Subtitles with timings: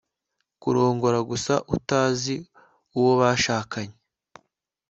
[0.61, 2.35] kurongora gusa utazi
[2.97, 3.97] uwo bashakanye